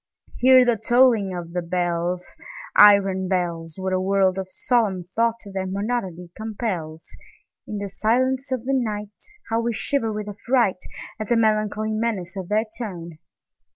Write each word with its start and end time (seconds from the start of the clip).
Hear 0.39 0.65
the 0.65 0.77
tolling 0.77 1.31
of 1.35 1.53
the 1.53 1.61
bells, 1.61 2.35
Iron 2.75 3.27
bells! 3.27 3.75
What 3.77 3.93
a 3.93 3.99
world 3.99 4.39
of 4.39 4.47
solemn 4.49 5.03
thought 5.03 5.35
their 5.53 5.67
monody 5.67 6.31
compels! 6.35 7.15
In 7.67 7.77
the 7.77 7.87
silence 7.87 8.51
of 8.51 8.65
the 8.65 8.73
nightHow 8.73 9.61
we 9.63 9.73
shiver 9.73 10.11
with 10.11 10.25
affrightAt 10.25 10.79
the 11.29 11.37
melancholy 11.37 11.91
menace 11.93 12.35
of 12.35 12.49
their 12.49 12.65
tone! 12.79 13.19